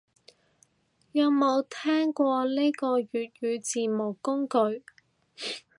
[1.11, 4.83] 有冇聽過呢個粵語字幕工具